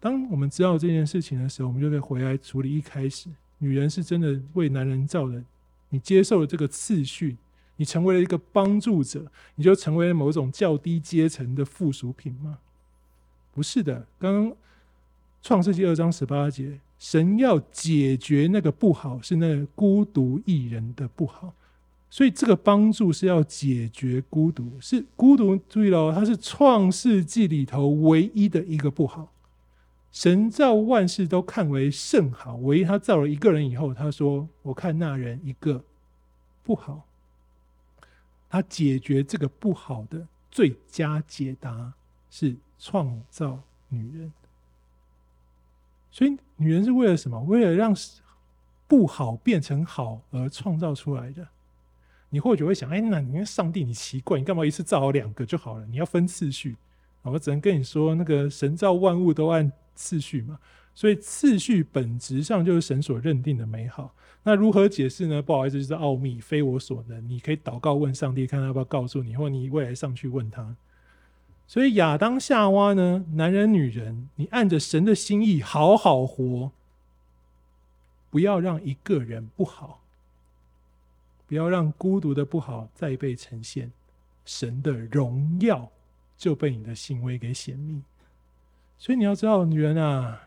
[0.00, 3.28] 当我们知道这件事情的时候，我们就可以回来处理一开始。
[3.58, 5.42] 女人是真的为男人造的，
[5.90, 7.36] 你接受了这个次序，
[7.76, 12.58] 你成为了一个帮助者，你就成为了某种较低阶层的附属品吗？
[13.52, 14.06] 不是的。
[14.18, 14.56] 刚刚
[15.42, 21.54] 创世纪二章十八节，神要解决那个不好，是那孤独一人的不好，
[22.10, 25.56] 所以这个帮助是要解决孤独，是孤独。
[25.68, 29.32] 注意了，它是创世纪里头唯一的一个不好。
[30.18, 35.84] 神造万事都看为甚好，唯一他造了一个人以后，他说：“我看那人一个
[36.64, 37.06] 不好。”
[38.50, 41.92] 他解决这个不好的最佳解答
[42.30, 44.32] 是创造女人。
[46.10, 47.40] 所以，女人是为了什么？
[47.42, 47.94] 为了让
[48.88, 51.46] 不好变成好而创造出来的。
[52.30, 55.86] 你或许会想：“哎，那你看上帝，你奇怪，你干嘛一次造好两个就好了？
[55.86, 56.76] 你要分次序。”
[57.22, 59.70] 我只能跟你说，那个神造万物都按。
[59.98, 60.58] 次序嘛，
[60.94, 64.14] 所以次序本质上就是神所认定的美好。
[64.44, 65.42] 那如何解释呢？
[65.42, 67.28] 不好意思，就是奥秘，非我所能。
[67.28, 70.76] 你可以祷告问上帝，看他要不要告诉你，或你未来上去问他。
[71.66, 76.70] 所以亚当夏娃呢，男人女人，你按着神的心意好好活，
[78.30, 80.00] 不要让一个人不好，
[81.46, 83.90] 不要让孤独的不好再被呈现，
[84.46, 85.90] 神的荣耀
[86.38, 88.02] 就被你的行为给显明。
[88.98, 90.40] 所以你要知道，女人啊，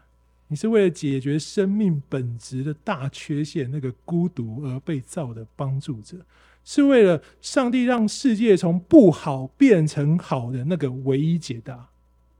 [0.47, 6.17] 你是为了解决生命本质的大缺陷，那个孤独而被造的帮助者，
[6.65, 11.87] 是为了上帝让世界从不好变成好的那个唯一解答，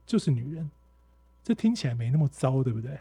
[0.06, 0.70] 就是女人。
[1.42, 2.98] 这听起来没那么糟，对不对？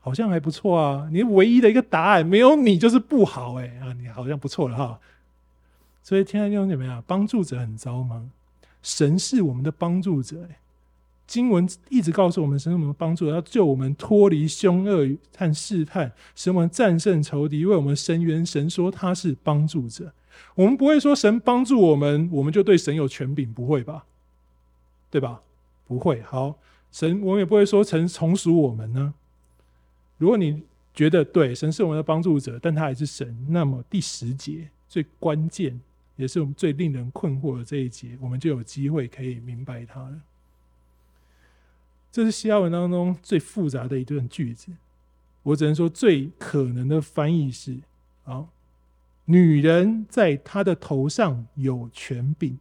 [0.00, 1.08] 好像还不错啊。
[1.12, 5.00] 你唯一的一个答案，没有你就是不好，哎啊，你好像不错了哈。
[6.02, 8.30] 所以，亲爱的弟兄姐妹啊，帮助者很糟吗？
[8.82, 10.58] 神是我们的帮助者，哎。
[11.26, 18.46] 经文一直告诉我们，神是我们帮助，要救我们脱离凶恶和试探，使我们战胜仇敌，为我们伸冤。
[18.46, 20.12] 神说他是帮助者，
[20.54, 24.04] 我们不会说神帮助我们，我们就对神有权柄，不会吧？
[25.10, 25.42] 对吧？
[25.88, 26.22] 不会。
[26.22, 26.56] 好，
[26.92, 29.14] 神我们也不会说神从属我们呢。
[30.18, 30.62] 如果你
[30.94, 35.80] 觉得对神是我们的帮助者，但他还是神，那么第十节最关键，
[36.16, 40.20] 也是我们最令人困惑的这一节，我们就有机会可以明白他了。
[42.16, 44.72] 这是西阿文当中最复杂的一段句子，
[45.42, 47.76] 我只能说最可能的翻译是：
[48.24, 48.48] 好，
[49.26, 52.58] 女人在她的头上有权柄，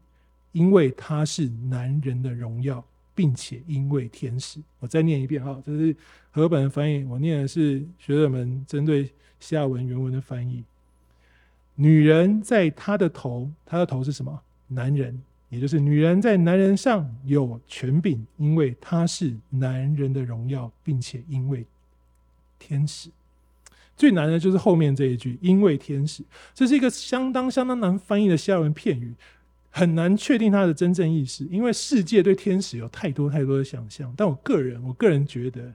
[0.52, 2.84] 因为她是男人的荣耀。
[3.16, 5.96] 并且因为天使，我再念一遍哈，这是
[6.32, 10.66] 和本的翻译，我念的是学者们针对西亚文原文的翻译。
[11.76, 14.42] 女人在她的头，她的头是什么？
[14.68, 15.18] 男人，
[15.56, 21.66] 也就是女人在男人上有权柄，因为她是男人的荣耀，并且因为
[22.60, 23.10] 天使。
[23.96, 26.22] 最难的就是后面这一句，因为天使，
[26.54, 29.14] 这是一个相当相当难翻译的西亚文片语。
[29.72, 34.14] 很难确定它的真正意思，因为世界对天使有太多太多的想象。
[34.18, 35.74] 但我个人，我个人觉得，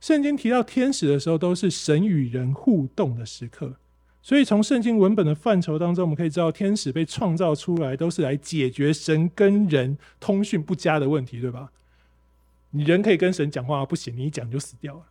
[0.00, 3.74] 圣经提到天使的时候，都是神与人互动的时刻。
[4.20, 11.70] 所以从圣经文本的范畴当中，我们可以知道，天使被创造出来都是来解决神跟人通讯不佳的问题，对吧？
[12.70, 15.02] 你人可以跟神讲话，不行，你一讲就死掉了，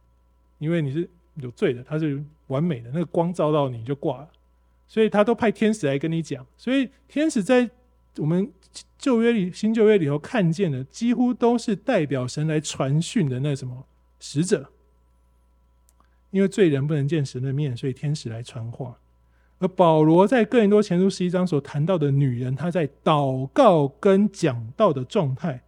[0.60, 4.30] 因为你是有罪的，他是完美的，那个光照到你就挂了，
[4.88, 6.46] 所以他都派天使来跟你讲。
[6.56, 7.68] 所以天使在
[8.18, 8.52] 我们
[9.00, 13.88] 旧约里、新旧约里头看见的，几乎都是代表神来传讯的那什么
[14.20, 14.70] 使者。
[16.32, 18.98] 因为罪人不能见神的面，所以天使来传话。
[19.60, 25.64] 而保罗在哥林多前书十一章所谈到的女人，她在祷告跟讲道的状态，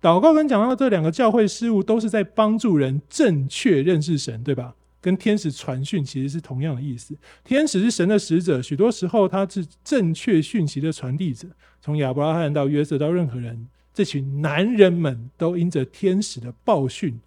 [0.00, 4.74] 祷告跟讲道这两个教会事务，都是在帮助人正确认识神，对吧？
[5.00, 7.16] 跟天使传讯其实是同样的意思。
[7.44, 11.46] 天使是神的使者，许多时候他是正确讯息的传递者。
[11.80, 17.20] 从亚伯拉罕到约瑟到任何人，这群男人们都因着天使的报讯，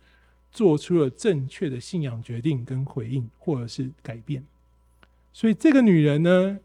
[0.51, 4.43] 做出了正确的信仰决定跟回应，或者是改变。
[5.31, 6.59] 所以这个女人呢，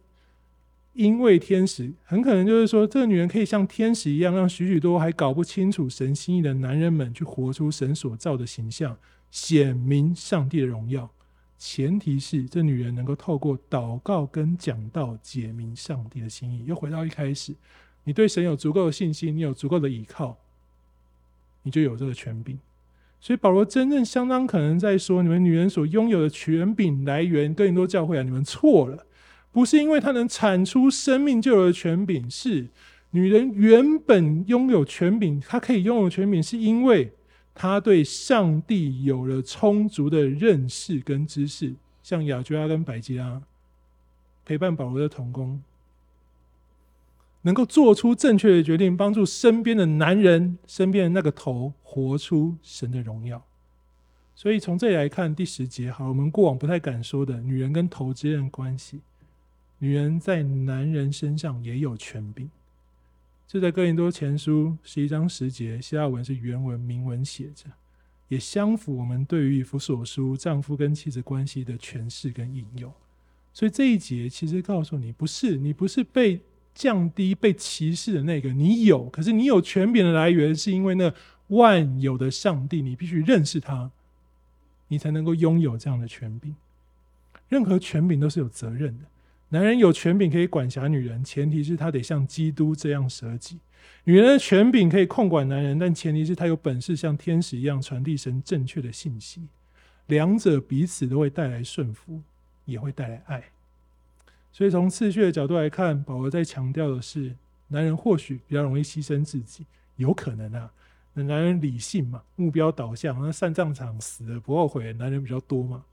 [0.95, 8.97] 因为天使，很可能就是说，这个女人可以像天使一样，让许许多还搞不清楚神心意的男人们去活出神所造的形象。
[9.31, 11.11] 显明上帝的荣耀，
[11.59, 16.65] 前提是这女人能够透过祷告跟讲道解明上帝的心意。
[16.67, 17.53] 又回到一开始，
[18.05, 20.39] 你对神有足够的信心，你有足够的依靠，
[21.65, 22.57] 你就有这个权柄。
[23.25, 29.07] 所以保罗真正相当可能在说，你们女人所拥有的权柄来源，哥林多教会啊，你们错了，
[29.51, 32.69] 不是因为她能产出生命就有的权柄，是
[33.13, 37.13] 女人原本拥有权柄，她可以拥有权柄，是因为。
[37.55, 43.41] 她对上帝有了充足的认识跟知识，像雅居拉跟百基拉
[44.45, 45.63] 陪伴保罗的同工，
[47.45, 53.45] 能够做出正确的决定，帮助身边的男人、身边的那个头活出神的荣耀。
[54.35, 59.01] 所以从这里来看，第十节，好，我们过往不太敢说的女人跟头之间的关系，
[59.79, 62.51] 女人在男人身上也有权柄。
[63.47, 67.67] 这在哥林多前书十一章十节，希腊文是原文明文写着，
[68.29, 72.91] 也相符我们对于以弗所书丈夫跟妻子关系的诠释跟应用。
[73.53, 76.41] 所以这一节其实告诉你，不是你不是被
[76.75, 81.13] 降低、被歧视的那个，你有，可是你有权柄的来源，是因为那
[81.49, 83.91] 万有的上帝，你必须认识他，
[84.89, 86.55] 你才能够拥有这样的权柄。
[87.49, 89.05] 任何权柄都是有责任的。
[89.51, 93.59] 男人有权柄可以管辖女人，前提是他得像基督这样舍己；
[94.05, 99.43] 女人的权柄可以控管男人，但前提是他有本事像天使一样传递神正确的信息。
[100.07, 102.21] 两者彼此都会带来顺服，
[102.65, 103.45] 也会带来爱。
[104.55, 107.35] 所以从次序的角度来看，保罗在强调的是，
[107.67, 110.71] 男人或许比较容易牺牲自己，有可能啊。
[111.13, 115.85] 那男人理性嘛，目标导向，那上战场死了不后悔，男人比较多嘛。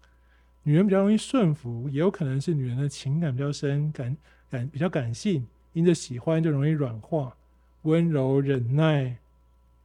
[0.62, 4.16] 女人比较容易顺服，也有可能是女人的情感比较深，感
[4.48, 7.36] 感比较感性，因着喜欢就容易软化、
[7.82, 9.18] 温柔忍耐。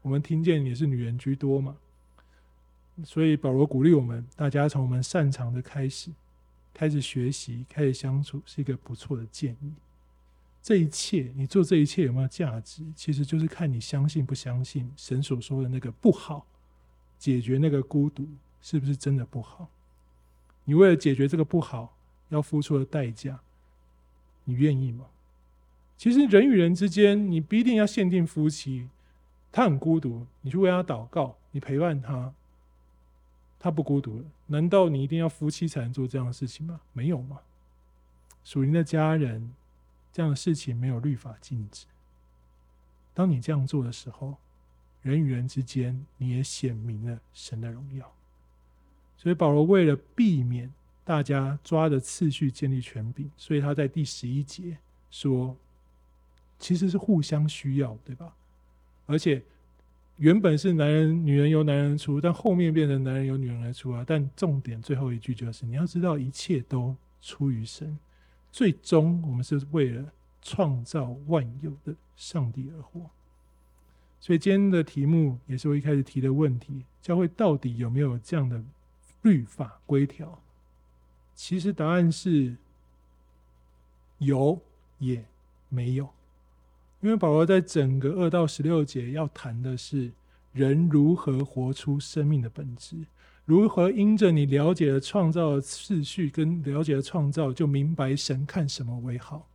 [0.03, 1.75] 我们听见也是女人居多嘛，
[3.05, 6.11] 所以保罗鼓励我们，大家从我们擅长的开始，
[6.77, 9.73] 开始学习，开始相处，是一个不错的建议。
[10.63, 12.83] 这一切，你做这一切有没有价值？
[12.95, 16.45] 其实就是看你相信不相信神所说的那个不好，
[17.19, 18.29] 解决那个孤独，
[18.61, 19.71] 是不是真的不好？
[20.65, 21.97] 你为了解决这个不好，
[22.29, 23.41] 要付出的代价，
[24.45, 25.07] 你愿意吗？
[25.97, 28.91] 其实人与人之间，你不一定要限定夫妻，
[29.51, 32.35] 他很孤独，你去为他祷告，你陪伴他，
[33.67, 34.25] 他不孤独了。
[34.47, 36.81] 难道你一定要夫妻才能做这样的事情吗？
[36.93, 37.41] 没有吗？
[38.45, 39.53] 属灵的家人，
[40.13, 41.87] 这样的事情没有律法禁止。
[43.13, 44.37] 当你这样做的时候，
[45.03, 48.13] 人与人之间，你也显明了神的荣耀。
[49.17, 50.73] 所以保罗为了避免
[51.05, 54.79] 大家抓着次序建立权柄，所以他在第十一节
[55.11, 55.57] 说，
[56.61, 58.33] 其实是互相需要，对吧？
[59.07, 59.43] 而且
[60.17, 64.03] 原本是男人、女人由男人出，但后面变成男人由女人来出啊。
[64.07, 67.99] 但重点最后一句就是，你要知道一切都出于神。
[68.51, 70.11] 最终，我们是为了
[70.41, 73.11] 创造万有的上帝而活。
[74.19, 78.65] 所以今天的题目也是我一开始提的问题：教会到底有没有这样的
[79.21, 80.41] 律法规条？
[81.35, 82.57] 其实答案是
[84.17, 84.59] 有
[84.99, 85.23] 也
[85.69, 86.09] 没有。
[87.07, 90.11] 因为保罗在整个二到十六节要谈的是
[90.53, 92.97] 人如何活出生命的本质。
[93.45, 99.47] 如何因着你了解了创造的次序，跟了解了创造，就明白神看什么为好，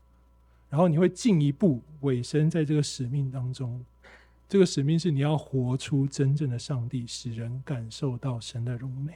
[0.69, 3.83] 然后你会进一步委身在这个使命当中。
[4.47, 9.15] 这个使命是你要活出真正的上帝，使人感受到神的荣美。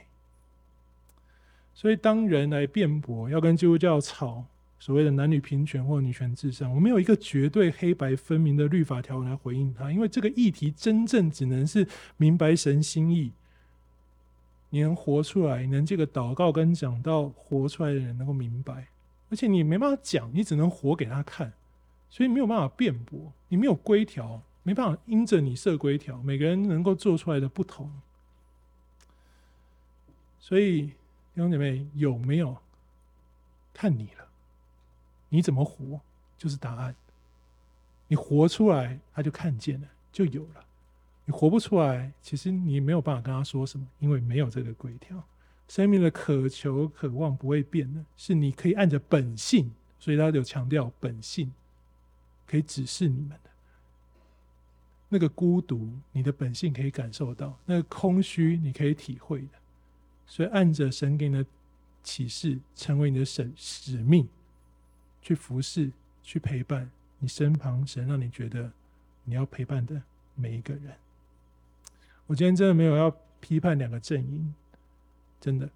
[1.72, 4.44] 所以，当人来辩驳，要跟基督教吵
[4.78, 13.32] 所谓的男女平权或女权至上，我没有一个绝对黑白分明的律法条文来回应他，因为这个议题真正只能是明白神心意。
[14.70, 18.88] 你能活出来，能这个祷告跟讲到活出来的人能够明白，
[19.30, 21.52] 而且你没办法讲，你只能活给他看，
[22.10, 27.90] 所以没有办法辩驳，你没有规条，没办法因着你设规条，每个人能够做出来的不同，
[30.38, 30.94] 所以弟
[31.36, 32.56] 兄姐妹有没有？
[33.72, 34.25] 看你了，
[35.36, 36.00] 你怎么活
[36.38, 36.96] 就是答案，
[38.08, 40.64] 你活出来他就看见了，就有了。
[41.26, 45.22] 你活不出来，其实你没有办法跟他说什么，因为没有这个规条。
[45.68, 51.52] 生命的渴求、渴望不会变的，是你可以按着本性，所以他有强调本性
[52.46, 53.50] 可以指示你们的。
[55.10, 59.58] 那个孤独，你的本性可以感受到；那个空虚，你可以体会的。
[60.26, 61.46] 所以按着神给你的
[62.02, 64.26] 启示，成为你的神使命，
[65.26, 65.90] 去服侍、
[66.22, 68.70] 去陪伴你身旁神让你觉得
[69.24, 70.00] 你要陪伴的
[70.36, 70.92] 每一个人。
[72.28, 74.54] 我今天真的没有要批判两个阵营，
[75.40, 75.68] 真的，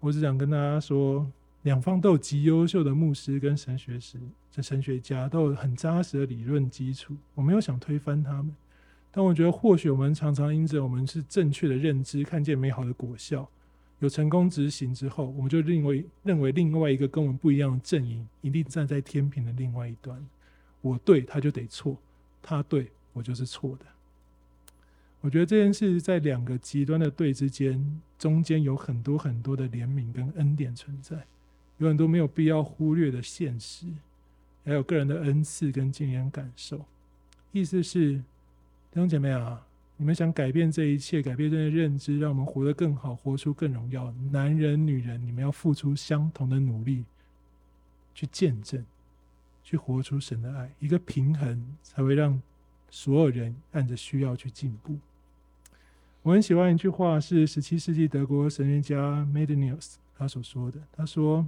[0.00, 1.30] 我只想跟大家说，
[1.64, 4.18] 两方都有极优秀的牧师跟神学师，
[4.50, 7.14] 这神学家都有很扎实的理论基础。
[7.34, 8.56] 我没有想推翻他们，
[9.12, 13.46] 但我觉得或许我们常常因着我们是正确的认知，看见美好的果效，
[14.00, 20.24] 有成功执行之后，我们就认为认为另外一个跟我们不一样的阵营一定站在天平的另外一端，
[20.80, 21.96] 我对他就得错，
[22.42, 23.86] 他对我就是错的。
[25.22, 31.26] 我觉得这件事在两个极端的对之间，中间有很多很多的怜悯跟恩典存在，
[31.78, 33.86] 有很多没有必要忽略的现实，
[34.64, 36.84] 还有个人的恩赐跟经验感受。
[37.50, 38.22] 意思是，弟
[38.94, 39.66] 兄姐妹啊，
[39.98, 44.12] 你们想改变这一切，改变这些认知，让我们活得更好，活出更荣耀。
[44.30, 47.04] 男人、女人，你们要付出相同的努力，
[48.14, 48.84] 去见证，
[49.64, 52.40] 去活出神的爱，一个平衡才会让
[52.90, 54.98] 所有人按着需要去进步。
[56.22, 60.78] 我很喜欢一句话，是十七世纪德国神学家 Meidenius 他所说的。
[60.92, 61.46] 他说：“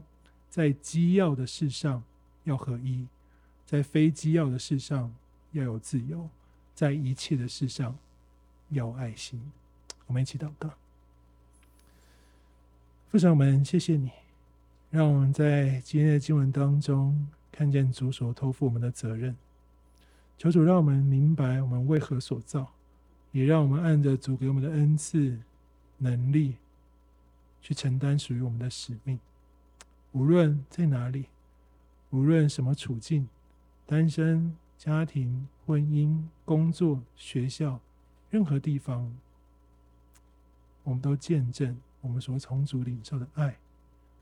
[0.49, 2.03] 在机要的事上
[2.45, 3.07] 要合一，
[3.67, 5.13] 在非机要的事上
[5.53, 6.31] 要有自由，
[6.75, 7.99] 在一切的事上
[8.71, 9.41] 要爱心。”
[10.07, 10.71] 我们一起祷告。
[13.11, 14.11] 父神，我们谢谢你，
[14.91, 19.37] 让我们在今天的经文当中看见主所托付我们的责任。
[20.37, 22.73] 求主让我们明白我们为何所造。
[23.31, 25.39] 也让我们按着主给我们的恩赐、
[25.99, 26.57] 能力，
[27.61, 29.21] 去承担属于我们的使命。
[30.13, 31.27] 无论在哪里，
[32.09, 33.29] 无论什么处境，
[33.85, 37.81] 单身、家庭、婚姻、工作、学校，
[38.31, 39.13] 任何地方，
[40.85, 43.57] 我们都见证我们所从主领受的爱，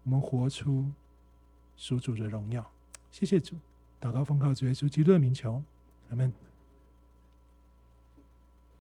[0.04, 0.90] 我们活出
[1.76, 2.70] 属主的荣耀。
[3.10, 3.56] 谢谢主，
[4.00, 5.62] 祷告奉靠主耶稣基督的名求，
[6.10, 6.45] 阿门。